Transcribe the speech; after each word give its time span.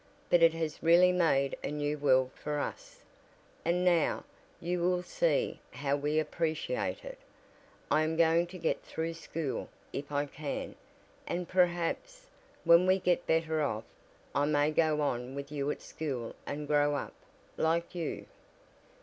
But 0.31 0.41
it 0.41 0.55
has 0.55 0.81
really 0.81 1.11
made 1.11 1.55
a 1.63 1.69
new 1.69 1.95
world 1.95 2.31
for 2.33 2.57
us, 2.57 3.03
and 3.63 3.85
now, 3.85 4.23
you 4.59 4.81
will 4.81 5.03
see 5.03 5.59
how 5.69 5.95
we 5.95 6.17
appreciate 6.17 7.05
it. 7.05 7.19
I 7.91 8.01
am 8.01 8.15
going 8.17 8.47
to 8.47 8.57
get 8.57 8.81
through 8.81 9.13
school, 9.13 9.69
if 9.93 10.11
I 10.11 10.25
can, 10.25 10.73
and 11.27 11.47
perhaps, 11.47 12.25
when 12.63 12.87
we 12.87 12.97
get 12.97 13.27
better 13.27 13.61
off, 13.61 13.83
I 14.33 14.45
may 14.45 14.71
go 14.71 15.01
on 15.01 15.35
with 15.35 15.51
you 15.51 15.69
at 15.69 15.83
school 15.83 16.33
and 16.47 16.67
grow 16.67 16.95
up 16.95 17.13
like 17.55 17.93
you." 17.93 18.25